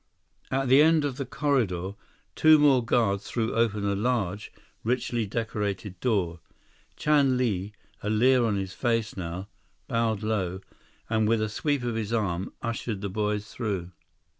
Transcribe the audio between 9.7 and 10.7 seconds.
bowed low,